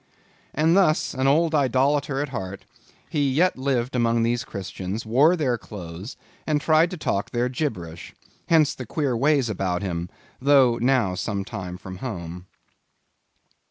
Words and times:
And 0.55 0.75
thus 0.75 1.13
an 1.13 1.27
old 1.27 1.53
idolator 1.53 2.23
at 2.23 2.29
heart, 2.29 2.65
he 3.07 3.29
yet 3.29 3.55
lived 3.55 3.95
among 3.95 4.23
these 4.23 4.43
Christians, 4.43 5.05
wore 5.05 5.35
their 5.35 5.59
clothes, 5.59 6.17
and 6.47 6.59
tried 6.59 6.89
to 6.89 6.97
talk 6.97 7.29
their 7.29 7.49
gibberish. 7.49 8.15
Hence 8.47 8.73
the 8.73 8.87
queer 8.87 9.15
ways 9.15 9.47
about 9.47 9.83
him, 9.83 10.09
though 10.41 10.77
now 10.79 11.13
some 11.13 11.45
time 11.45 11.77
from 11.77 11.97
home. 11.97 12.47